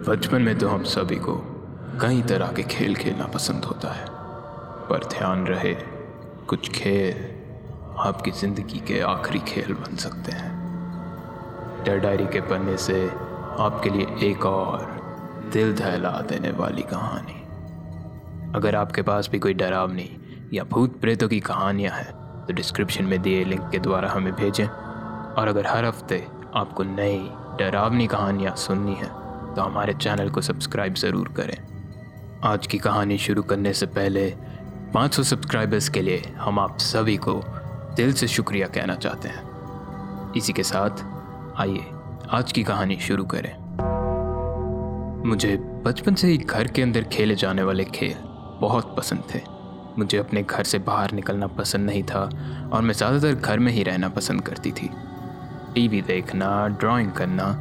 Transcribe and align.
बचपन 0.00 0.42
में 0.42 0.58
तो 0.58 0.68
हम 0.68 0.84
सभी 0.84 1.16
को 1.16 1.34
कई 2.00 2.22
तरह 2.22 2.52
के 2.52 2.62
खेल 2.62 2.94
खेलना 2.94 3.24
पसंद 3.26 3.64
होता 3.64 3.88
है। 3.88 4.06
पर 4.88 5.04
ध्यान 5.08 5.44
रहे, 5.46 5.74
कुछ 6.48 6.70
खेल 6.70 7.98
आपकी 8.00 8.30
ज़िंदगी 8.30 8.78
के 8.78 9.00
आखिरी 9.00 9.38
खेल 9.38 9.72
बन 9.74 9.96
सकते 9.96 10.32
हैं। 10.32 11.84
डर 11.84 11.98
डायरी 11.98 12.26
के 12.26 12.40
पन्ने 12.40 12.76
से 12.76 13.06
आपके 13.60 13.90
लिए 13.90 14.30
एक 14.30 14.46
और 14.46 14.86
दिल 15.52 15.74
दहला 15.74 16.10
देने 16.30 16.50
वाली 16.52 16.82
कहानी। 16.82 17.38
अगर 18.54 18.76
आपके 18.76 19.02
पास 19.02 19.28
भी 19.32 19.38
कोई 19.38 19.54
डरावनी 19.54 20.10
या 20.52 20.64
भूत 20.64 21.00
प्रेतों 21.00 21.28
की 21.28 21.40
कहानियाँ 21.42 21.96
हैं 21.96 22.12
तो 22.46 22.52
डिस्क्रिप्शन 22.52 23.04
में 23.04 23.20
दिए 23.22 23.44
लिंक 23.44 23.70
के 23.72 23.78
द्वारा 23.78 24.10
हमें 24.10 24.32
भेजें। 24.34 24.66
और 24.66 25.48
अगर 25.48 25.66
हर 25.66 25.84
हफ़्ते 25.84 26.26
आपको 26.54 26.82
नई 26.82 27.18
डरावनी 27.58 28.06
कहानियाँ 28.06 28.56
सुननी 28.56 28.94
है 28.94 29.18
तो 29.56 29.62
हमारे 29.62 29.92
चैनल 29.94 30.28
को 30.30 30.40
सब्सक्राइब 30.40 30.94
ज़रूर 30.94 31.28
करें। 31.36 31.56
आज 32.44 32.66
की 32.66 32.78
कहानी 32.78 33.16
शुरू 33.18 33.42
करने 33.42 33.72
से 33.72 33.86
पहले 33.88 34.28
500 34.94 35.22
सब्सक्राइबर्स 35.22 35.88
के 35.88 36.02
लिए 36.02 36.22
हम 36.36 36.58
आप 36.58 36.78
सभी 36.78 37.16
को 37.16 37.34
दिल 37.96 38.12
से 38.12 38.28
शुक्रिया 38.28 38.66
कहना 38.66 38.94
चाहते 38.96 39.28
हैं। 39.28 40.32
इसी 40.36 40.52
के 40.52 40.62
साथ 40.62 41.04
आइए 41.60 41.84
आज 42.30 42.52
की 42.52 42.62
कहानी 42.62 42.96
शुरू 42.98 43.24
करें। 43.24 43.52
मुझे 45.26 45.56
बचपन 45.86 46.14
से 46.14 46.28
ही 46.28 46.36
घर 46.36 46.66
के 46.66 46.82
अंदर 46.82 47.04
खेले 47.04 47.34
जाने 47.34 47.62
वाले 47.62 47.84
खेल 47.84 48.14
बहुत 48.60 48.94
पसंद 48.96 49.22
थे। 49.34 49.40
मुझे 49.98 50.18
अपने 50.18 50.42
घर 50.42 50.64
से 50.64 50.78
बाहर 50.78 51.12
निकलना 51.12 51.46
पसंद 51.46 51.86
नहीं 51.86 52.02
था 52.02 52.20
और 52.72 52.82
मैं 52.82 52.94
ज़्यादातर 52.94 53.34
घर 53.34 53.58
में 53.58 53.72
ही 53.72 53.82
रहना 53.82 54.08
पसंद 54.08 54.42
करती 54.42 54.72
थी। 54.72 54.90
टीवी 55.74 56.02
देखना 56.02 56.66
ड्राइंग 56.80 57.12
करना 57.12 57.52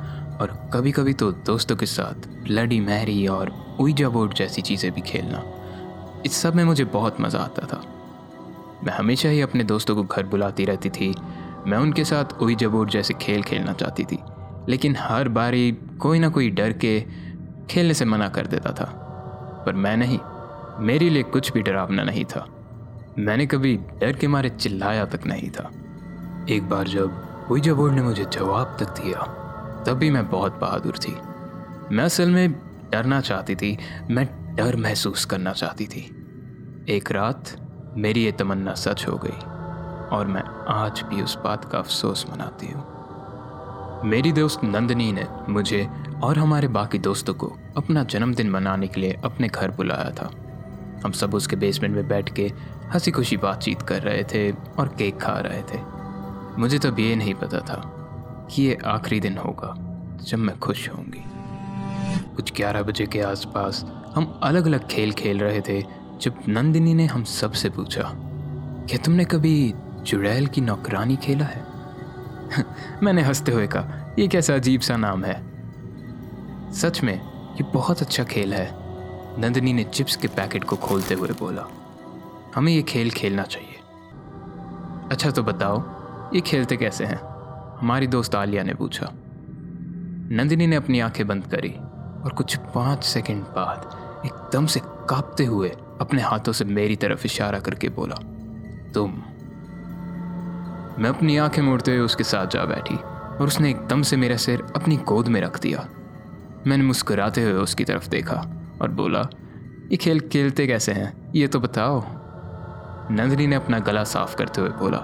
और 0.42 0.52
कभी 0.74 0.92
कभी 0.92 1.14
तो 1.14 1.32
दोस्तों 1.46 1.76
के 1.76 1.86
साथ 1.86 2.28
ब्लडी 2.44 2.80
मैरी 2.80 3.26
और 3.28 3.52
उइजा 3.80 4.10
बोर्ड 4.10 4.34
जैसी 4.34 4.62
चीज़ें 4.62 4.92
भी 4.92 5.02
खेलना, 5.02 5.44
इस 6.26 6.34
सब 6.34 6.56
में 6.56 6.64
मुझे 6.64 6.84
बहुत 6.86 7.20
मज़ा 7.22 7.40
आता 7.40 7.66
था। 7.68 7.82
मैं 8.84 8.94
हमेशा 8.94 9.30
ही 9.30 9.42
अपने 9.42 9.64
दोस्तों 9.64 9.96
को 9.96 10.04
घर 10.04 10.26
बुलाती 10.26 10.66
रहती 10.66 10.90
थी। 10.90 11.14
मैं 11.68 11.78
उनके 11.78 12.04
साथ 12.06 12.42
उइजा 12.42 12.68
बोर्ड 12.68 12.90
जैसे 12.90 13.14
खेल 13.14 13.44
खेलना 13.44 13.74
चाहती 13.74 14.04
थी, 14.04 14.20
लेकिन 14.70 14.96
हर 15.00 15.30
बारी 15.30 15.72
कोई 16.00 16.20
ना 16.20 16.30
कोई 16.30 16.50
डर 16.52 16.74
के 16.76 17.00
खेलने 17.70 17.94
से 17.94 18.06
मना 18.06 18.30
कर 18.30 18.48
देता 18.48 18.72
था। 18.72 18.86
पर 19.66 19.74
मैं 19.76 19.96
नहीं, 19.98 20.20
मेरे 20.86 21.10
लिए 21.10 21.24
कुछ 21.26 21.52
भी 21.54 21.62
डरावना 21.62 22.04
नहीं 22.04 22.24
था। 22.26 22.46
मैंने 23.20 23.46
कभी 23.46 23.76
डर 24.00 24.14
के 24.14 24.28
मारे 24.28 24.50
चिल्लाया 24.50 25.06
तक 25.06 25.26
नहीं 25.28 25.50
था। 25.50 25.70
एक 26.50 26.70
बार 26.70 26.88
जब 26.88 27.48
उइजा 27.52 27.74
बोर्ड 27.74 27.94
ने 27.94 28.02
मुझे 28.02 28.26
जवाब 28.26 28.78
तक 28.80 29.02
दिया 29.02 29.22
तब 29.90 29.96
भी 29.96 30.12
मैं 30.12 30.30
बहुत 30.30 30.60
बहादुर 30.60 30.98
थी। 30.98 31.18
मैं 31.96 32.04
असल 32.04 32.30
में 32.30 32.52
डरना 32.92 33.22
चाहती 33.22 33.56
थी, 33.56 33.78
मैं 34.12 34.56
डर 34.56 34.76
महसूस 34.76 35.26
करना 35.26 35.52
चाहती 35.52 35.88
थी। 35.88 36.02
एक 36.90 37.12
रात 37.12 37.50
मेरी 37.98 38.24
ये 38.24 38.32
तमन्ना 38.32 38.74
सच 38.74 39.08
हो 39.08 39.18
गई 39.18 39.40
और 40.18 40.28
मैं 40.28 40.44
आज 40.68 41.02
भी 41.02 41.22
उस 41.22 41.38
बात 41.44 41.66
का 41.66 41.78
अफसोस 41.78 42.26
मनाती 42.34 42.68
हूँ। 42.68 42.84
मेरी 44.10 44.32
दोस्त 44.32 44.64
नंदनी 44.64 45.12
ने 45.12 45.28
मुझे 45.50 45.90
और 46.24 46.40
हमारे 46.40 46.68
बाकी 46.68 47.00
दोस्तों 47.00 47.34
को 47.34 47.58
अपना 47.78 48.04
जन्मदिन 48.04 48.50
मनाने 48.50 48.88
के 48.88 49.02
लिए 49.02 49.22
अपने 49.26 49.48
घर 49.48 49.72
बुलाया 49.72 50.12
था। 50.12 50.32
हम 51.06 51.12
सब 51.12 51.34
उसके 51.34 51.56
बेसमेंट 51.56 51.96
में 51.96 52.08
बैठ 52.08 52.34
के 52.34 52.52
हँसी 52.94 53.12
खुशी 53.12 53.38
बातचीत 53.38 53.82
कर 53.82 54.02
रहे 54.02 54.24
थे 54.24 54.52
और 54.52 54.88
केक 54.88 55.22
खा 55.22 55.40
रहे 55.40 55.62
थे। 55.62 55.82
मुझे 56.62 56.80
तब 56.80 57.00
ये 57.00 57.16
नहीं 57.16 57.34
पता 57.34 57.60
था 57.60 57.96
कि 58.52 58.64
ये 58.64 58.78
आखिरी 58.86 59.20
दिन 59.20 59.38
होगा 59.38 59.76
जब 60.24 60.38
मैं 60.38 60.60
खुश 60.60 60.90
होंगी 60.90 61.24
कुछ 62.36 62.54
ग्यारह 62.54 62.82
बजे 62.82 63.06
के 63.06 63.22
आसपास 63.22 63.86
हम 64.16 64.40
अलग 64.44 64.66
अलग 64.66 64.88
खेल 64.88 65.12
खेल 65.12 65.40
रहे 65.40 65.62
थे, 65.62 65.82
जब 66.22 66.40
नंदिनी 66.50 66.94
ने 66.94 67.06
हम 67.06 67.24
सबसे 67.24 67.70
पूछा, 67.70 68.04
क्या 68.90 68.98
तुमने 68.98 69.26
कभी 69.26 69.74
चुड़ैल 70.06 70.48
की 70.48 70.62
नौकरानी 70.62 71.16
खेला 71.16 71.46
है? 71.46 71.66
मैंने 73.04 73.22
हँसते 73.22 73.52
हुए 73.52 73.68
कहा 73.68 74.16
यह 74.20 74.28
कैसा 74.28 74.56
अजीब 74.56 74.82
सा 74.82 74.98
नाम 74.98 75.24
है। 75.24 75.44
सच 76.74 77.04
में, 77.04 77.22
ये 77.54 77.64
बहुत 77.64 78.02
अच्छा 78.02 78.24
खेल 78.24 78.54
है, 78.54 78.72
नंदिनी 79.42 79.74
ने 79.74 79.84
चिप्स 79.84 80.16
के 80.16 80.28
पैकेट 80.28 80.64
को 80.64 80.76
खोलते 80.76 81.14
हुए 81.14 81.30
बोला। 81.30 81.66
हमें 82.56 82.74
ये 82.74 82.82
खेल 82.82 83.12
खेलना 83.12 83.44
चाहिए। 83.44 83.80
अच्छा 85.12 85.32
तो 85.32 85.44
बताओ, 85.44 85.84
ये 86.36 86.42
खेलते 86.42 86.78
कैसे 86.78 87.06
हैं? 87.06 87.29
हमारी 87.82 88.08
दोस्त 88.08 88.36
आलिया 88.36 88.64
ने 88.64 88.74
पूछा। 88.74 89.10
नंदिनी 90.32 90.68
ने 90.68 90.76
अपनी 90.76 91.00
आँखें 91.00 91.28
बंद 91.28 91.44
करी 91.44 91.70
और 92.24 92.34
कुछ 92.38 92.56
पाँच 92.56 93.04
सेकंड 93.04 93.44
बाद 93.44 93.96
एकदम 94.26 94.66
से 94.66 94.80
कांपते 94.86 95.46
हुए 95.46 95.70
अपने 96.02 96.22
हाथों 96.22 96.52
से 96.52 96.66
मेरी 96.66 96.96
तरफ़ 96.96 97.26
इशारा 97.26 97.60
करके 97.60 97.90
बोला, 97.90 98.16
तुम। 98.94 99.12
मैं 101.04 101.10
अपनी 101.10 101.38
आँखें 101.38 101.62
मोड़ते 101.62 101.92
हुए 101.92 102.06
उसके 102.06 102.24
साथ 102.24 102.48
जा 102.48 102.66
बैठी 102.66 102.96
और 103.40 103.48
उसने 103.48 103.70
एकदम 103.70 104.02
से 104.02 104.18
मेरा 104.18 104.38
सिर 104.38 104.64
अपनी 104.76 104.98
गोद 104.98 105.28
में 105.28 105.42
रख 105.42 105.60
दिया। 105.60 105.88
मैंने 106.68 106.84
मुस्कुराते 106.84 107.44
हुए 107.44 107.54
उसकी 107.54 107.84
तरफ़ 107.84 108.10
देखा 108.10 108.46
और 108.82 108.92
बोला, 108.92 109.22
ये 109.92 109.98
खेल 109.98 110.20
खेलते 110.20 110.68
कैसे 110.68 110.92
हैं? 110.92 111.32
ये 111.36 111.48
तो 111.48 111.60
बताओ। 111.60 112.04
नंदिनी 113.12 113.48
ने 113.48 113.56
अपना 113.56 113.80
गला 113.80 114.04
साफ़ 114.04 114.36
करते 114.36 114.62
हुए 114.62 114.70
बोला 114.70 114.98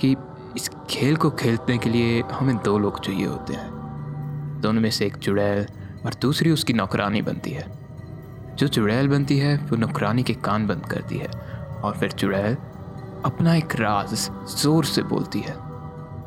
कि 0.00 0.16
इस 0.56 0.68
खेल 0.90 1.16
को 1.16 1.30
खेलने 1.30 1.76
के 1.78 1.90
लिए 1.90 2.20
हमें 2.32 2.56
दो 2.56 2.76
लोग 2.78 3.00
चाहिए 3.00 3.26
होते 3.26 3.54
हैं। 3.54 4.60
दोनों 4.60 4.80
में 4.80 4.90
से 4.90 5.06
एक 5.06 5.16
चुड़ैल 5.16 5.66
और 6.06 6.14
दूसरी 6.22 6.50
उसकी 6.50 6.72
नौकरानी 6.72 7.22
बनती 7.22 7.50
है। 7.50 7.66
जो 8.56 8.68
चुड़ैल 8.68 9.08
बनती 9.08 9.38
है, 9.38 9.56
वो 9.56 9.76
नौकरानी 9.76 10.22
के 10.22 10.34
कान 10.34 10.66
बंद 10.66 10.86
करती 10.86 11.18
है 11.18 11.28
और 11.84 11.96
फिर 12.00 12.10
चुड़ैल 12.10 12.56
अपना 13.24 13.54
एक 13.54 13.76
राज 13.76 14.14
ज़ोर 14.56 14.84
से 14.84 15.02
बोलती 15.04 15.40
है। 15.40 15.56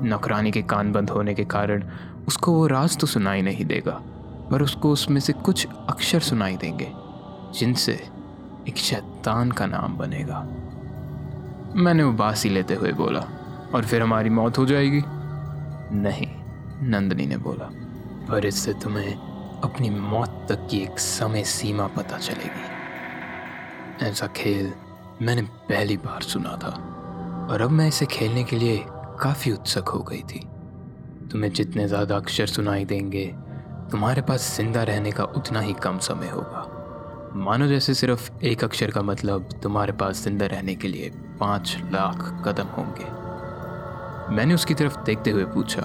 नौकरानी 0.02 0.52
के 0.52 0.62
कान 0.64 0.92
बंद 0.92 1.10
होने 1.10 1.34
के 1.34 1.46
कारण 1.46 1.84
उसको 2.28 2.52
वो 2.52 2.68
राज 2.68 2.98
तो 2.98 3.08
सुनाई 3.08 3.42
नहीं 3.42 3.66
देगा, 3.66 3.92
पर 4.52 4.62
उसको 4.62 4.92
उसमें 4.92 5.20
से 5.22 5.34
कुछ 5.34 5.68
अक्षर 5.90 6.20
सुनाई 6.22 6.56
देंगे, 6.58 6.92
जिनसे 7.60 7.94
एक 8.70 8.78
शैतान 8.78 9.52
का 9.52 9.66
नाम 9.66 9.98
बनेगा। 9.98 10.40
मैंने 11.76 12.04
वो 12.04 12.12
बासी 12.14 12.50
लेते 12.50 12.74
हुए 12.74 12.92
बोला 12.94 13.28
और 13.76 13.86
फिर 13.86 14.02
हमारी 14.02 14.30
मौत 14.32 14.58
हो 14.58 14.66
जाएगी। 14.66 15.02
नहीं, 15.94 16.28
नंदनी 16.90 17.26
ने 17.26 17.38
बोला, 17.40 17.66
पर 18.30 18.46
इससे 18.46 18.74
तुम्हें 18.74 19.14
अपनी 19.64 19.90
मौत 19.90 20.46
तक 20.50 20.68
की 20.72 20.78
एक 20.80 21.00
समय 21.00 21.44
सीमा 21.44 21.88
पता 21.88 22.18
चलेगी। 22.20 22.74
ऐसा 24.06 24.28
खेल 24.28 24.74
मैंने 25.22 25.42
पहली 25.42 25.98
बार 25.98 26.22
सुना 26.24 26.56
था, 26.64 26.70
और 27.52 27.62
अब 27.62 27.72
मैं 27.72 27.88
इसे 27.88 28.06
खेलने 28.08 28.44
के 28.44 28.56
लिए 28.56 28.84
काफ़ी 29.22 29.52
उत्सुक 29.52 29.90
हो 29.90 30.00
गई 30.04 30.22
थी। 30.24 30.40
तुम्हें 31.32 31.52
जितने 31.52 31.88
ज़्यादा 31.88 32.16
अक्षर 32.16 32.48
सुनाई 32.48 32.86
देंगे, 32.86 33.26
तुम्हारे 33.92 34.22
पास 34.22 34.56
ज़िंदा 34.58 34.84
रहने 34.84 35.12
का 35.12 35.24
उतना 35.24 35.60
ही 35.60 35.74
कम 35.74 35.98
समय 36.00 36.30
होगा। 36.30 36.72
मानो 37.36 37.68
जैसे 37.68 37.94
सिर्फ़ 37.94 38.32
एक 38.44 38.64
अक्षर 38.64 38.92
का 38.92 39.02
मतलब 39.02 39.50
तुम्हारे 39.64 39.94
पास 39.94 40.24
ज़िंदा 40.24 40.46
रहने 40.46 40.76
के 40.76 40.88
लिए 40.88 41.10
पाँच 41.40 41.78
लाख 41.92 42.44
कदम 42.46 42.68
होंगे। 42.78 43.25
मैंने 44.36 44.54
उसकी 44.54 44.74
तरफ़ 44.74 44.98
देखते 45.04 45.32
हुए 45.32 45.44
पूछा, 45.46 45.82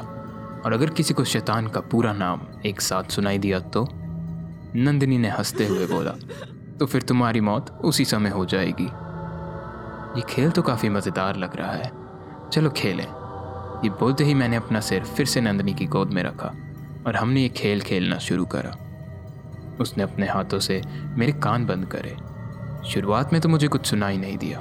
और 0.64 0.72
अगर 0.72 0.90
किसी 0.90 1.14
को 1.14 1.24
शैतान 1.24 1.66
का 1.66 1.80
पूरा 1.80 2.12
नाम 2.12 2.40
एक 2.66 2.80
साथ 2.80 3.10
सुनाई 3.10 3.38
दिया 3.38 3.60
तो? 3.60 3.86
नंदिनी 4.76 5.18
ने 5.18 5.28
हँसते 5.28 5.66
हुए 5.66 5.86
बोला 5.86 6.10
तो 6.78 6.86
फिर 6.86 7.02
तुम्हारी 7.02 7.40
मौत 7.40 7.70
उसी 7.84 8.04
समय 8.04 8.30
हो 8.30 8.44
जाएगी। 8.46 8.84
ये 10.16 10.22
खेल 10.28 10.50
तो 10.50 10.62
काफ़ी 10.62 10.88
मज़ेदार 10.88 11.36
लग 11.36 11.56
रहा 11.56 11.72
है। 11.72 11.90
चलो 12.52 12.70
खेलें। 12.70 13.06
ये 13.84 13.90
बोलते 13.90 14.24
ही 14.24 14.34
मैंने 14.34 14.56
अपना 14.56 14.80
सिर 14.80 15.04
फिर 15.04 15.26
से 15.26 15.40
नंदनी 15.40 15.74
की 15.74 15.86
गोद 15.86 16.12
में 16.12 16.22
रखा 16.22 16.52
और 17.06 17.16
हमने 17.16 17.40
ये 17.40 17.48
खेल 17.48 17.80
खेलना 17.80 18.18
शुरू 18.18 18.44
करा। 18.46 18.76
उसने 19.80 20.02
अपने 20.02 20.26
हाथों 20.26 20.58
से 20.58 20.80
मेरे 21.16 21.32
कान 21.32 21.66
बंद 21.66 21.86
करे। 21.86 22.16
शुरुआत 22.88 23.32
में 23.32 23.40
तो 23.42 23.48
मुझे 23.48 23.68
कुछ 23.68 23.86
सुनाई 23.86 24.16
नहीं 24.16 24.38
दिया। 24.38 24.60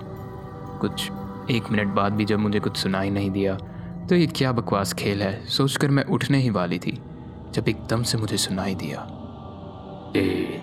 कुछ 0.82 1.10
एक 1.52 1.72
मिनट 1.72 1.88
बाद 1.88 2.14
भी 2.14 2.26
जब 2.26 2.40
मुझे 2.40 2.60
कुछ 2.60 2.78
सुनाई 2.78 3.10
नहीं 3.10 3.32
दिया 3.32 3.58
तो 4.10 4.16
ये 4.16 4.28
क्या 4.28 4.52
बकवास 4.52 4.94
खेल 4.94 5.22
है? 5.24 5.46
सोचकर 5.48 5.90
मैं 5.90 6.04
उठने 6.04 6.38
ही 6.38 6.50
वाली 6.50 6.80
थी, 6.80 6.92
जब 7.54 7.68
एकदम 7.70 8.04
से 8.04 8.18
मुझे 8.18 8.38
सुनाई 8.38 8.76
दिया। 8.76 9.00
ए, 10.16 10.62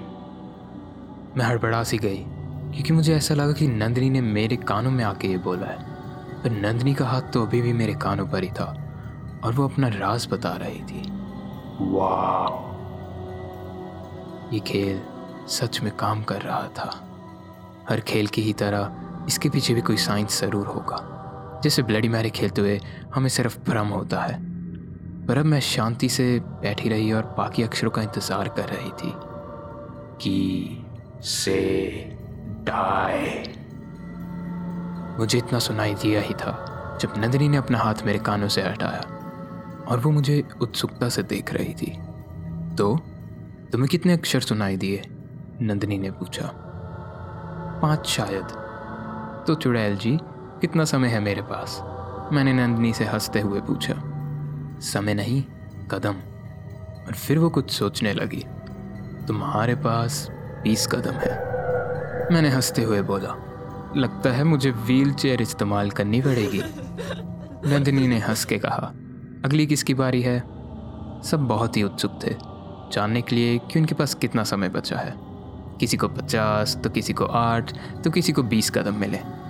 मैं 1.36 1.44
हड़बड़ा 1.44 1.82
सी 1.82 1.98
गई, 1.98 2.24
क्योंकि 2.72 2.92
मुझे 2.92 3.14
ऐसा 3.14 3.34
लगा 3.34 3.52
कि 3.52 3.68
नंदिनी 3.68 4.10
ने 4.10 4.20
मेरे 4.20 4.56
कानों 4.56 4.90
में 4.90 5.04
आके 5.04 5.28
ये 5.28 5.38
बोला 5.38 5.66
है। 5.66 5.78
पर 6.42 6.50
नंदिनी 6.50 6.94
का 6.94 7.06
हाथ 7.06 7.22
तो 7.22 7.42
अभी 7.42 7.62
भी 7.62 7.72
मेरे 7.72 7.94
कानों 7.94 8.26
पर 8.26 8.42
ही 8.42 8.50
था, 8.50 8.64
और 9.44 9.52
वो 9.52 9.68
अपना 9.68 9.88
राज 9.88 10.28
बता 10.30 10.56
रही 10.56 10.82
थी। 10.82 11.02
वाह। 11.92 12.64
ये 14.54 14.60
खेल 14.60 15.00
सच 15.48 15.80
में 15.82 15.92
काम 15.96 16.22
कर 16.22 16.42
रहा 16.42 16.66
था। 16.68 16.90
हर 17.90 18.00
खेल 18.00 18.26
की 18.26 18.42
ही 18.42 18.52
तरह 18.52 19.24
इसके 19.28 19.48
पीछे 19.48 19.74
भी 19.74 19.80
कोई 19.80 19.96
साइंस 19.96 20.40
ज़रूर 20.40 20.66
होगा। 20.66 21.12
जैसे 21.66 21.82
ब्लडी 21.82 22.08
मैरी 22.08 22.30
खेलते 22.30 22.60
हुए 22.60 22.80
हमें 23.14 23.28
सिर्फ़ 23.28 23.58
भ्रम 23.60 23.88
होता 23.88 24.20
है। 24.20 24.38
पर 25.26 25.38
अब 25.38 25.44
मैं 25.44 25.60
शांति 25.60 26.08
से 26.08 26.38
बैठी 26.40 26.88
रही 26.88 27.12
और 27.12 27.34
बाकी 27.38 27.62
अक्षरों 27.62 27.90
का 27.90 28.02
इंतज़ार 28.02 28.48
कर 28.48 28.68
रही 28.68 28.90
थी 28.90 29.12
की 30.20 30.84
से 31.22 31.58
डाई 32.62 33.42
मुझे 35.18 35.38
इतना 35.38 35.58
सुनाई 35.58 35.94
दिया 35.94 36.20
ही 36.20 36.34
था 36.34 36.52
जब 37.02 37.14
नंदिनी 37.18 37.48
ने 37.48 37.56
अपना 37.56 37.78
हाथ 37.78 38.02
मेरे 38.04 38.18
कानों 38.18 38.48
से 38.48 38.62
हटाया 38.62 39.00
और 39.88 39.98
वो 39.98 40.10
मुझे 40.10 40.42
उत्सुकता 40.60 41.08
से 41.08 41.22
देख 41.22 41.52
रही 41.52 41.74
थी। 41.74 41.90
तो 42.76 42.96
तुम्हें 43.72 43.88
कितने 43.88 44.12
अक्षर 44.12 44.40
सुनाई 44.40 44.76
दिए? 44.76 45.02
नंदिनी 45.62 45.98
ने 45.98 46.10
पूछा। 46.10 46.50
पाँच 47.82 48.06
शायद। 48.06 48.56
तो 49.46 49.54
चुड़ैल 49.54 49.96
जी 49.96 50.16
कितना 50.66 50.84
समय 50.84 51.08
है 51.08 51.20
मेरे 51.20 51.42
पास? 51.42 51.82
मैंने 52.32 52.52
नंदनी 52.52 52.92
से 52.92 53.04
हँसते 53.04 53.40
हुए 53.40 53.60
पूछा। 53.60 53.94
समय 54.80 55.14
नहीं, 55.14 55.44
कदम। 55.90 56.14
और 57.06 57.12
फिर 57.12 57.38
वो 57.38 57.48
कुछ 57.48 57.70
सोचने 57.70 58.12
लगी। 58.12 58.44
तुम्हारे 59.26 59.74
पास 59.74 60.30
बीस 60.62 60.86
कदम 60.86 61.10
है। 61.10 61.38
मैंने 62.34 62.48
हँसते 62.48 62.82
हुए 62.82 63.02
बोला, 63.02 63.28
लगता 63.96 64.30
है 64.30 64.44
मुझे 64.44 64.70
व्हील 64.70 65.12
चेयर 65.12 65.42
इस्तेमाल 65.42 65.90
करनी 65.90 66.20
पड़ेगी। 66.20 66.62
नंदिनी 67.70 68.08
ने 68.08 68.18
हंस 68.18 68.44
के 68.44 68.58
कहा, 68.58 68.92
अगली 69.44 69.66
किसकी 69.66 69.94
बारी 69.94 70.22
है? 70.22 70.40
सब 71.22 71.46
बहुत 71.48 71.76
ही 71.76 71.82
उत्सुक 71.82 72.18
थे। 72.24 72.36
जानने 72.92 73.22
के 73.22 73.36
लिए 73.36 73.58
कि 73.58 73.78
उनके 73.78 73.94
पास 73.94 74.14
कितना 74.14 74.44
समय 74.44 74.68
बचा 74.68 74.96
है। 74.96 75.14
किसी 75.80 75.96
को 75.96 76.08
पचास 76.08 76.80
तो 76.84 76.90
किसी 76.90 77.12
को 77.12 77.24
आठ 77.24 77.72
तो 78.04 78.10
किसी 78.10 78.32
को 78.32 78.42
बीस 78.42 78.70
कदम 78.70 78.94
मिले। 78.94 79.45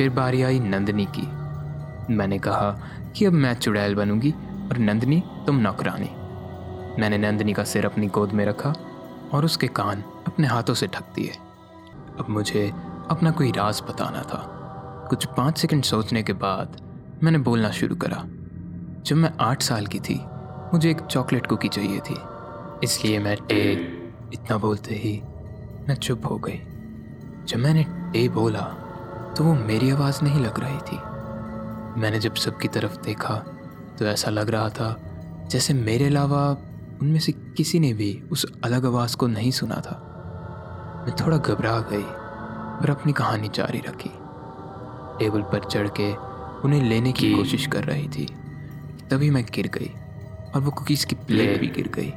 फिर 0.00 0.10
बारी 0.10 0.42
आई 0.42 0.60
नंदनी 0.60 1.08
की। 1.18 1.22
मैंने 2.14 2.38
कहा 2.38 2.80
कि 3.16 3.24
अब 3.24 3.32
मैं 3.32 3.54
चुड़ैल 3.54 3.94
बनूँगी 3.94 4.30
और 4.70 4.78
नंदनी, 4.78 5.22
तुम 5.46 5.56
नौकरानी। 5.56 6.08
मैंने 7.00 7.18
नंदनी 7.18 7.52
का 7.52 7.64
सिर 7.64 7.86
अपनी 7.86 8.06
गोद 8.06 8.32
में 8.32 8.44
रखा 8.44 8.74
और 9.32 9.44
उसके 9.44 9.66
कान 9.66 10.02
अपने 10.26 10.46
हाथों 10.46 10.74
से 10.74 10.86
ढक 10.86 11.04
दिए। 11.14 11.32
अब 12.18 12.26
मुझे 12.28 12.72
अपना 13.10 13.30
कोई 13.30 13.50
राज 13.50 13.82
बताना 13.88 14.22
था। 14.22 14.40
कुछ 15.10 15.24
पाँच 15.24 15.58
सेकंड 15.58 15.82
सोचने 15.82 16.22
के 16.22 16.32
बाद 16.32 16.80
मैंने 17.22 17.38
बोलना 17.38 17.70
शुरू 17.70 17.96
करा। 17.96 18.24
जब 19.06 19.16
मैं 19.16 19.32
आठ 19.40 19.62
साल 19.62 19.86
की 19.86 20.00
थी, 20.00 20.20
मुझे 20.72 20.90
एक 20.90 21.00
चॉकलेट 21.00 21.46
कुकी 21.46 21.68
चाहिए 21.68 22.00
थी। 22.00 22.16
इसलिए 22.84 23.18
मैं 23.18 23.36
टे, 23.36 23.72
इतना 24.32 24.58
बोलते 24.58 24.94
ही 24.94 25.22
मैं 25.88 25.94
चुप 25.94 26.26
हो 26.26 26.36
गई। 26.36 26.60
जब 27.44 27.56
मैंने 27.56 27.86
टे 27.88 28.28
बोला 28.28 28.79
तो 29.36 29.44
वो 29.44 29.54
मेरी 29.54 29.90
आवाज़ 29.90 30.24
नहीं 30.24 30.40
लग 30.40 30.60
रही 30.60 30.78
थी। 30.78 30.96
मैंने 32.00 32.18
जब 32.20 32.34
सबकी 32.34 32.68
तरफ़ 32.68 33.00
देखा 33.00 33.34
तो 33.98 34.06
ऐसा 34.06 34.30
लग 34.30 34.50
रहा 34.50 34.68
था 34.68 34.96
जैसे 35.50 35.74
मेरे 35.74 36.06
अलावा 36.06 36.56
उनमें 37.02 37.18
से 37.20 37.32
किसी 37.32 37.78
ने 37.78 37.92
भी 37.92 38.22
उस 38.32 38.46
अलग 38.64 38.86
आवाज़ 38.86 39.16
को 39.16 39.26
नहीं 39.26 39.50
सुना 39.50 39.74
था। 39.74 41.04
मैं 41.06 41.16
थोड़ा 41.16 41.36
घबरा 41.36 41.78
गई 41.92 42.02
और 42.02 42.90
अपनी 42.90 43.12
कहानी 43.12 43.48
जारी 43.48 43.78
रखी। 43.78 44.10
टेबल 45.18 45.42
पर 45.42 45.64
चढ़ 45.64 45.88
के 46.00 46.12
उन्हें 46.60 46.82
लेने 46.82 47.12
की 47.12 47.34
कोशिश 47.36 47.66
कर 47.66 47.84
रही 47.84 48.08
थी 48.08 48.26
तभी 49.10 49.30
मैं 49.30 49.44
गिर 49.44 49.66
गई 49.68 49.90
और 50.54 50.60
वो 50.60 50.70
कुकीज़ 50.70 51.06
की 51.06 51.14
प्लेट 51.14 51.60
भी 51.60 51.66
गिर 51.66 51.88
गई। 51.88 52.12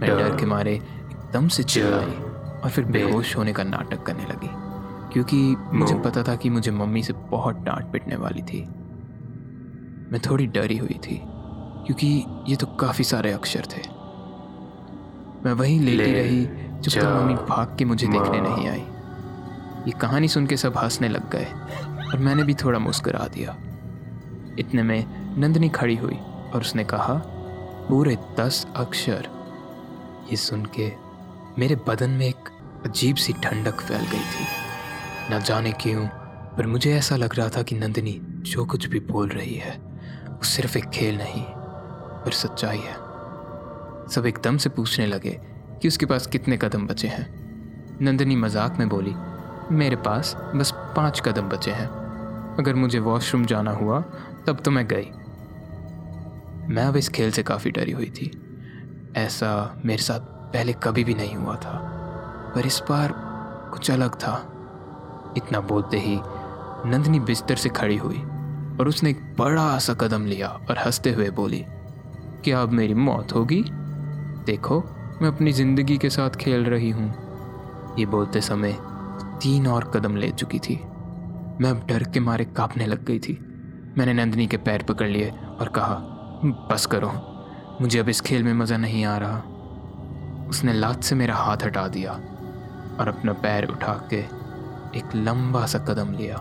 मैं 0.00 0.18
डर। 0.18 0.36
के 0.36 0.46
मारे 0.46 0.74
एकदम 0.74 1.48
से 1.48 1.62
चिल्लाई 1.62 2.12
और 2.60 2.70
फिर 2.70 2.84
बेहोश 2.84 3.36
होने 3.36 3.52
का 3.52 3.64
नाटक 3.64 4.02
करने 4.02 4.24
लगी। 4.24 4.69
क्योंकि 5.12 5.56
मुझे 5.72 5.94
पता 5.94 6.22
था 6.22 6.34
कि 6.36 6.50
मुझे 6.50 6.70
मम्मी 6.70 7.02
से 7.02 7.12
बहुत 7.12 7.56
डांट 7.56 7.90
पिटने 7.92 8.16
वाली 8.16 8.42
थी। 8.42 8.60
मैं 10.12 10.20
थोड़ी 10.20 10.46
डरी 10.46 10.76
हुई 10.78 10.98
थी 11.04 11.20
क्योंकि 11.86 12.08
ये 12.48 12.56
तो 12.56 12.66
काफ़ी 12.66 13.04
सारे 13.04 13.32
अक्षर 13.32 13.66
थे। 13.66 13.82
मैं 15.44 15.52
वहीं 15.52 15.80
लेटी 15.80 16.12
रही 16.12 16.42
जब 16.44 17.00
तक 17.00 17.06
मम्मी 17.06 17.34
भाग 17.48 17.76
के 17.78 17.84
मुझे 17.84 18.06
देखने 18.06 18.40
नहीं 18.40 18.68
आई। 18.68 18.84
ये 19.86 19.90
कहानी 19.90 20.28
सुन 20.28 20.46
के 20.46 20.56
सब 20.56 20.76
हंसने 20.76 21.08
लग 21.08 21.30
गए 21.30 21.46
और 22.06 22.18
मैंने 22.18 22.42
भी 22.42 22.54
थोड़ा 22.54 22.78
मुस्कुरा 22.78 23.26
दिया। 23.34 23.56
इतने 24.58 24.82
में 24.82 25.04
नंदनी 25.38 25.68
खड़ी 25.68 25.96
हुई 25.96 26.18
और 26.54 26.60
उसने 26.60 26.84
कहा 26.84 27.14
पूरे 27.88 28.16
दस 28.40 28.66
अक्षर। 28.76 29.28
ये 30.30 30.36
सुन 30.36 30.64
के 30.78 30.92
मेरे 31.58 31.76
बदन 31.88 32.10
में 32.10 32.26
एक 32.26 32.48
अजीब 32.86 33.16
सी 33.16 33.32
ठंडक 33.32 33.80
फैल 33.80 34.04
गई 34.04 34.26
थी। 34.30 34.69
न 35.30 35.42
जाने 35.42 35.72
क्यों, 35.72 36.06
पर 36.56 36.66
मुझे 36.66 36.94
ऐसा 36.94 37.16
लग 37.16 37.34
रहा 37.34 37.48
था 37.48 37.62
कि 37.62 37.74
नंदिनी 37.74 38.20
जो 38.22 38.64
कुछ 38.64 38.86
भी 38.86 39.00
बोल 39.00 39.28
रही 39.28 39.54
है, 39.54 39.76
वो 40.28 40.44
सिर्फ़ 40.44 40.78
एक 40.78 40.84
खेल 40.84 41.18
नहीं, 41.18 41.44
पर 42.24 42.32
सच्चाई 42.32 42.78
है। 42.78 42.94
सब 44.08 44.26
एकदम 44.26 44.56
से 44.56 44.70
पूछने 44.70 45.06
लगे 45.06 45.40
कि 45.82 45.88
उसके 45.88 46.06
पास 46.06 46.26
कितने 46.26 46.56
कदम 46.56 46.86
बचे 46.86 47.08
हैं। 47.08 47.28
नंदिनी 48.02 48.36
मज़ाक 48.36 48.78
में 48.78 48.88
बोली, 48.88 49.14
मेरे 49.74 49.96
पास 49.96 50.36
बस 50.54 50.70
पाँच 50.96 51.20
कदम 51.20 51.48
बचे 51.48 51.70
हैं। 51.70 51.88
अगर 52.58 52.74
मुझे 52.74 52.98
वॉशरूम 52.98 53.44
जाना 53.44 53.70
हुआ, 53.70 54.00
तब 54.46 54.60
तो 54.64 54.70
मैं 54.70 54.86
गई। 54.86 55.10
मैं 56.74 56.84
अब 56.84 56.96
इस 56.96 57.08
खेल 57.08 57.30
से 57.30 57.42
काफ़ी 57.42 57.70
डरी 57.70 57.92
हुई 57.92 58.10
थी। 58.10 58.30
ऐसा 59.16 59.80
मेरे 59.84 60.02
साथ 60.02 60.20
पहले 60.52 60.72
कभी 60.72 61.04
भी 61.04 61.14
नहीं 61.14 61.36
हुआ 61.36 61.56
था, 61.56 61.78
पर 62.54 62.66
इस 62.66 62.82
बार 62.88 63.14
कुछ 63.72 63.90
अलग 63.90 64.14
था। 64.14 64.49
इतना 65.36 65.60
बोलते 65.60 65.98
ही 65.98 66.20
नंदनी 66.90 67.20
बिस्तर 67.20 67.56
से 67.56 67.68
खड़ी 67.68 67.96
हुई 67.96 68.18
और 68.80 68.88
उसने 68.88 69.10
एक 69.10 69.20
बड़ा 69.38 69.78
सा 69.78 69.94
कदम 69.94 70.26
लिया 70.26 70.48
और 70.48 70.78
हँसते 70.78 71.10
हुए 71.12 71.30
बोली, 71.30 71.64
क्या 72.44 72.62
अब 72.62 72.72
मेरी 72.72 72.94
मौत 72.94 73.34
होगी? 73.34 73.62
देखो, 74.46 74.80
मैं 75.22 75.28
अपनी 75.28 75.52
ज़िंदगी 75.52 75.96
के 75.98 76.10
साथ 76.10 76.30
खेल 76.30 76.64
रही 76.64 76.90
हूँ। 76.90 77.08
ये 77.98 78.06
बोलते 78.06 78.40
समय 78.40 78.76
तीन 79.42 79.66
और 79.66 79.90
कदम 79.94 80.16
ले 80.16 80.30
चुकी 80.30 80.58
थी। 80.58 80.76
मैं 81.60 81.70
अब 81.70 81.84
डर 81.88 82.02
के 82.02 82.20
मारे 82.20 82.44
कांपने 82.44 82.86
लग 82.86 83.04
गई 83.04 83.18
थी। 83.18 83.38
मैंने 83.98 84.12
नंदनी 84.12 84.46
के 84.46 84.56
पैर 84.56 84.82
पकड़ 84.82 85.08
लिए 85.08 85.30
और 85.60 85.68
कहा, 85.68 85.94
बस 86.72 86.86
करो, 86.86 87.12
मुझे 87.80 87.98
अब 87.98 88.08
इस 88.08 88.20
खेल 88.20 88.42
में 88.42 88.52
मज़ा 88.54 88.76
नहीं 88.76 89.04
आ 89.04 89.16
रहा। 89.16 89.42
उसने 90.48 90.72
लात 90.72 91.02
से 91.02 91.14
मेरा 91.14 91.34
हाथ 91.34 91.56
हटा 91.64 91.88
दिया 91.88 92.12
और 93.00 93.08
अपना 93.08 93.32
पैर 93.32 93.66
उठा 93.66 93.92
के 94.14 94.39
एक 94.96 95.14
लंबा 95.16 95.64
सा 95.66 95.78
कदम 95.78 96.12
लिया। 96.12 96.36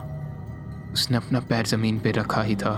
उसने 0.93 1.17
अपना 1.17 1.39
पैर 1.39 1.65
ज़मीन 1.65 1.99
पे 1.99 2.11
रखा 2.11 2.41
ही 2.41 2.55
था 2.55 2.71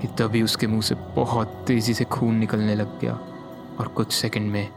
कि 0.00 0.08
तभी 0.18 0.42
उसके 0.42 0.66
मुँह 0.66 0.82
से 0.82 0.94
बहुत 1.16 1.64
तेज़ी 1.66 1.94
से 1.94 2.04
खून 2.04 2.34
निकलने 2.34 2.74
लग 2.74 2.98
गया 3.00 3.12
और 3.80 3.88
कुछ 3.88 4.12
सेकंड 4.12 4.50
में 4.52 4.68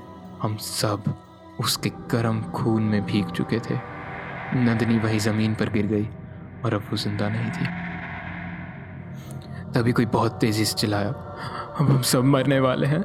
हम 0.42 0.58
सब 0.58 1.14
उसके 1.60 1.90
गर्म 2.12 2.42
खून 2.52 2.84
में 2.84 3.06
भीग 3.06 3.32
चुके 3.32 3.60
थे। 3.60 3.76
नंदनी 4.56 4.98
वही 5.00 5.20
ज़मीन 5.20 5.54
पर 5.56 5.70
गिर 5.70 5.88
गई 5.88 6.08
और 6.66 6.74
अब 6.74 6.88
वो 6.92 6.98
ज़िंदा 6.98 7.30
नहीं 7.30 7.52
थी। 7.52 7.66
तभी 9.74 9.92
कोई 9.92 10.06
बहुत 10.06 10.38
तेज़ी 10.42 10.66
से 10.66 10.76
चिल्लाया, 10.76 11.10
अब 11.10 11.90
हम 11.90 12.02
सब 12.02 12.24
मरने 12.26 12.60
वाले 12.60 12.88
हैं। 12.88 13.04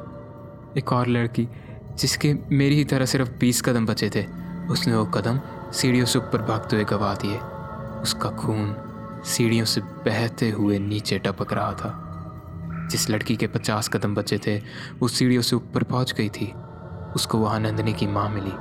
एक 0.77 0.93
और 0.93 1.07
लड़की, 1.07 1.47
जिसके 1.97 2.33
मेरी 2.51 2.75
ही 2.75 2.83
तरह 2.83 3.05
सिर्फ़ 3.05 3.31
बीस 3.39 3.61
कदम 3.61 3.85
बचे 3.85 4.09
थे, 4.15 4.25
उसने 4.67 4.95
वो 4.95 5.05
कदम 5.05 5.39
सीढ़ियों 5.73 6.05
से 6.05 6.19
ऊपर 6.19 6.41
भागते 6.41 6.75
हुए 6.75 6.85
गवा 6.85 7.13
दिए। 7.15 7.37
उसका 8.01 8.29
खून 8.29 8.75
सीढ़ियों 9.25 9.65
से 9.65 9.81
बहते 9.81 10.49
हुए 10.49 10.79
नीचे 10.79 11.17
टपक 11.19 11.53
रहा 11.53 11.71
था। 11.73 12.87
जिस 12.91 13.09
लड़की 13.09 13.35
के 13.35 13.47
पचास 13.47 13.87
कदम 13.87 14.15
बचे 14.15 14.37
थे, 14.37 14.57
वो 14.99 15.07
सीढ़ियों 15.07 15.41
से 15.41 15.55
ऊपर 15.55 15.83
पहुँच 15.83 16.13
गई 16.13 16.29
थी। 16.29 16.51
उसको 17.15 17.37
वहाँ 17.37 17.59
नंदनी 17.59 17.93
की 17.93 18.07
माँ 18.07 18.29
मिली, 18.29 18.53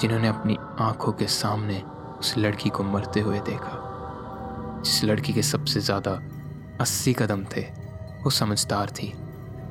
जिन्होंने 0.00 0.28
अपनी 0.28 0.56
आँखों 0.80 1.12
के 1.12 1.26
सामने 1.26 1.82
उस 2.18 2.34
लड़की 2.38 2.70
को 2.70 2.82
मरते 2.82 3.20
हुए 3.20 3.40
देखा। 3.40 4.82
जिस 4.84 5.04
लड़की 5.04 5.32
के 5.32 5.42
सबसे 5.42 5.80
ज़्यादा 5.80 6.20
अस्सी 6.80 7.12
कदम 7.12 7.44
थे, 7.56 7.60
वो 8.22 8.30
समझदार 8.30 8.90
थी। 8.90 9.12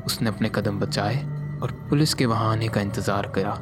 उसने 0.05 0.29
अपने 0.29 0.49
कदम 0.49 0.79
बचाए 0.79 1.23
और 1.61 1.71
पुलिस 1.89 2.13
के 2.13 2.25
वहाँ 2.25 2.51
आने 2.51 2.67
का 2.67 2.81
इंतज़ार 2.81 3.31
करा, 3.35 3.53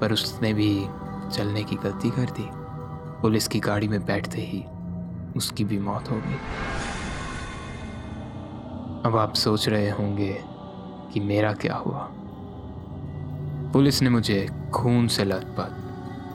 पर 0.00 0.12
उसने 0.12 0.52
भी 0.54 0.86
चलने 1.30 1.64
की 1.64 1.76
गलती 1.76 2.10
कर 2.10 2.30
दी। 2.30 2.48
पुलिस 3.22 3.48
की 3.48 3.60
गाड़ी 3.60 3.88
में 3.88 4.06
बैठते 4.06 4.40
ही 4.40 4.64
उसकी 5.36 5.64
भी 5.64 5.78
मौत 5.78 6.10
हो 6.10 6.16
गई। 6.16 6.38
अब 9.04 9.16
आप 9.16 9.34
सोच 9.34 9.68
रहे 9.68 9.90
होंगे 9.90 10.44
कि 11.12 11.20
मेरा 11.20 11.52
क्या 11.52 11.76
हुआ? 11.76 12.08
पुलिस 13.72 14.02
ने 14.02 14.10
मुझे 14.10 14.48
खून 14.74 15.08
से 15.08 15.24
लथपथ 15.24 15.82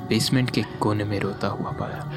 बेसमेंट 0.10 0.50
के 0.50 0.64
कोने 0.80 1.04
में 1.04 1.20
रोता 1.20 1.48
हुआ 1.48 1.72
पाया। 1.72 2.12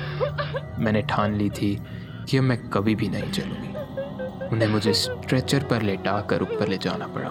मैंने 0.78 1.02
ठान 1.02 1.34
ली 1.34 1.50
थी 1.50 1.82
कि 2.28 2.36
अब 2.36 2.44
मैं 2.44 2.68
कभी 2.68 2.94
भी 2.94 3.08
नहीं 3.08 3.32
चलूँगी। 3.32 3.74
उन्हें 4.48 4.68
मुझे 4.68 4.92
स्ट्रेचर 4.92 5.64
पर 5.64 5.82
लेटा 5.82 6.20
कर 6.20 6.42
ऊपर 6.42 6.68
ले 6.68 6.78
जाना 6.78 7.06
पड़ा। 7.06 7.30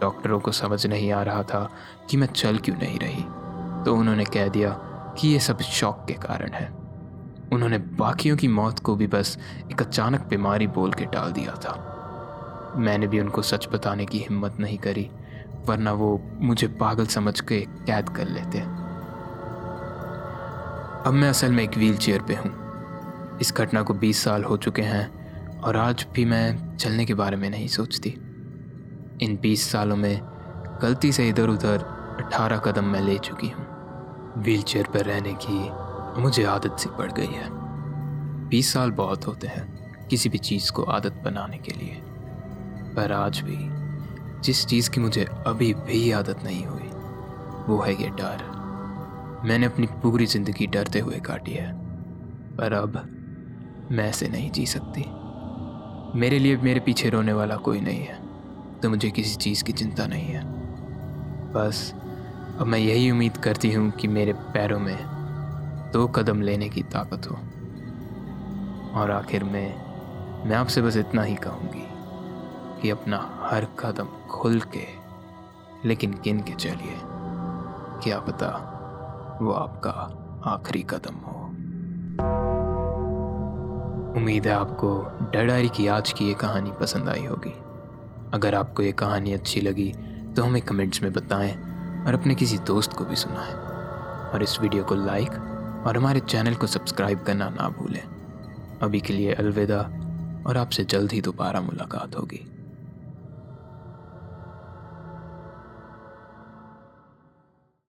डॉक्टरों 0.00 0.40
को 0.40 0.52
समझ 0.52 0.86
नहीं 0.86 1.12
आ 1.12 1.22
रहा 1.22 1.42
था 1.42 1.70
कि 2.10 2.16
मैं 2.16 2.26
चल 2.26 2.58
क्यों 2.58 2.76
नहीं 2.76 2.98
रही। 2.98 3.24
तो 3.84 3.94
उन्होंने 3.96 4.24
कह 4.24 4.48
दिया 4.48 4.70
कि 5.18 5.28
ये 5.28 5.38
सब 5.38 5.60
शौक 5.60 6.04
के 6.08 6.14
कारण 6.14 6.52
है। 6.52 6.68
उन्होंने 7.52 7.78
बाकियों 7.78 8.36
की 8.36 8.48
मौत 8.48 8.78
को 8.78 8.96
भी 8.96 9.06
बस 9.06 9.38
एक 9.72 9.82
अचानक 9.82 10.20
बीमारी 10.20 10.66
बोल 10.66 10.92
के 10.92 11.04
टाल 11.04 11.32
दिया 11.32 11.52
था। 11.52 12.74
मैंने 12.76 13.06
भी 13.06 13.20
उनको 13.20 13.42
सच 13.42 13.68
बताने 13.72 14.06
की 14.06 14.18
हिम्मत 14.18 14.56
नहीं 14.60 14.78
करी, 14.78 15.10
वरना 15.66 15.92
वो 15.92 16.22
मुझे 16.40 16.68
पागल 16.68 17.06
समझ 17.06 17.40
के 17.40 17.60
कैद 17.60 18.08
कर 18.08 18.28
लेते। 18.28 18.58
अब 21.06 21.12
मैं 21.12 21.28
असल 21.28 21.52
में 21.52 21.64
एक 21.64 21.76
व्हील 21.76 21.96
चेयर 21.96 22.22
पे 22.22 22.34
हूँ। 22.34 23.38
इस 23.40 23.52
घटना 23.56 23.82
को 23.82 23.94
20 23.94 24.24
साल 24.24 24.44
हो 24.44 24.56
चुके 24.56 24.82
हैं 24.82 25.60
और 25.60 25.76
आज 25.76 26.06
भी 26.14 26.24
मैं 26.24 26.76
चलने 26.76 27.04
के 27.04 27.14
बारे 27.14 27.36
में 27.36 27.50
नहीं 27.50 27.68
सोचती। 27.68 28.10
इन 29.22 29.38
20 29.42 29.70
सालों 29.72 29.96
में 29.96 30.20
गलती 30.82 31.12
से 31.12 31.28
इधर 31.28 31.48
उधर 31.48 31.84
18 32.24 32.58
कदम 32.58 32.84
मैं 32.84 33.00
ले 33.00 33.18
चुकी 33.18 33.48
हूँ। 33.48 33.69
व्हील 34.36 34.62
चेयर 34.62 34.86
पर 34.86 35.04
रहने 35.04 35.34
की 35.42 36.20
मुझे 36.20 36.44
आदत 36.44 36.76
सी 36.78 36.88
पड़ 36.98 37.10
गई 37.12 37.26
है। 37.26 37.48
20 38.48 38.72
साल 38.72 38.90
बहुत 38.92 39.26
होते 39.26 39.46
हैं 39.46 40.06
किसी 40.08 40.28
भी 40.28 40.38
चीज़ 40.38 40.70
को 40.72 40.82
आदत 40.82 41.20
बनाने 41.24 41.58
के 41.58 41.72
लिए। 41.74 42.00
पर 42.96 43.12
आज 43.12 43.40
भी 43.40 43.56
जिस 44.42 44.64
चीज़ 44.66 44.90
की 44.90 45.00
मुझे 45.00 45.24
अभी 45.46 45.72
भी 45.74 46.10
आदत 46.12 46.44
नहीं 46.44 46.64
हुई, 46.66 46.88
वो 47.68 47.80
है 47.80 47.92
ये 47.94 48.08
डर। 48.10 48.48
मैंने 49.44 49.66
अपनी 49.66 49.86
पूरी 50.02 50.26
ज़िंदगी 50.26 50.66
डरते 50.66 50.98
हुए 50.98 51.18
काटी 51.20 51.52
है, 51.52 51.72
पर 52.56 52.72
अब 52.72 52.96
मैं 53.92 54.08
ऐसे 54.08 54.28
नहीं 54.28 54.50
जी 54.50 54.66
सकती। 54.66 55.04
मेरे 56.18 56.38
लिए 56.38 56.56
मेरे 56.56 56.80
पीछे 56.80 57.10
रोने 57.10 57.32
वाला 57.32 57.56
कोई 57.58 57.80
नहीं 57.80 58.00
है 58.00 58.18
तो 58.80 58.90
मुझे 58.90 59.10
किसी 59.10 59.34
चीज़ 59.36 59.64
की 59.64 59.72
चिंता 59.72 60.06
नहीं 60.06 60.26
है। 60.26 60.42
बस 61.52 61.92
अब 62.60 62.66
मैं 62.66 62.78
यही 62.78 63.10
उम्मीद 63.10 63.36
करती 63.36 63.72
हूँ 63.72 63.90
कि 63.90 64.08
मेरे 64.08 64.32
पैरों 64.32 64.78
में 64.78 64.98
दो 65.92 66.06
कदम 66.06 66.42
लेने 66.42 66.68
की 66.68 66.82
ताकत 66.82 67.30
हो। 67.30 67.36
और 69.00 69.10
आखिर 69.10 69.44
में 69.44 69.74
मैं 70.46 70.56
आपसे 70.56 70.82
बस 70.82 70.96
इतना 70.96 71.22
ही 71.22 71.34
कहूँगी 71.34 71.86
कि 72.82 72.90
अपना 72.90 73.38
हर 73.42 73.64
कदम 73.64 74.08
खुल 74.30 74.60
के, 74.60 74.86
लेकिन 75.88 76.10
गिन 76.24 76.40
के 76.40 76.52
चलिए। 76.52 77.00
क्या 78.02 78.18
पता 78.18 78.48
वो 79.42 79.52
आपका 79.52 79.90
आखिरी 80.50 80.82
कदम 80.90 81.14
हो। 81.14 81.46
उम्मीद 84.20 84.46
है 84.46 84.52
आपको 84.52 85.02
डर 85.32 85.66
की 85.66 85.86
आज 85.86 86.12
की 86.12 86.28
ये 86.28 86.34
कहानी 86.34 86.72
पसंद 86.80 87.08
आई 87.08 87.24
होगी। 87.26 87.54
अगर 88.34 88.54
आपको 88.54 88.82
ये 88.82 88.92
कहानी 88.92 89.32
अच्छी 89.32 89.60
लगी 89.60 89.92
तो 90.36 90.42
हमें 90.42 90.62
कमेंट्स 90.62 91.02
में 91.02 91.12
बताएँ। 91.12 91.69
और 92.06 92.14
अपने 92.14 92.34
किसी 92.34 92.58
दोस्त 92.58 92.92
को 92.92 93.04
भी 93.04 93.16
सुनाएँ 93.16 93.54
और 94.32 94.42
इस 94.42 94.60
वीडियो 94.60 94.84
को 94.84 94.94
लाइक 94.94 95.30
और 95.86 95.96
हमारे 95.96 96.20
चैनल 96.20 96.54
को 96.54 96.66
सब्सक्राइब 96.66 97.22
करना 97.22 97.48
ना 97.48 97.68
भूलें। 97.68 98.02
अभी 98.82 99.00
के 99.00 99.12
लिए 99.12 99.32
अलविदा, 99.32 99.90
और 100.46 100.56
आपसे 100.56 100.84
जल्द 100.84 101.12
ही 101.12 101.20
दोबारा 101.20 101.60
मुलाकात 101.60 102.16
होगी। 102.16 102.59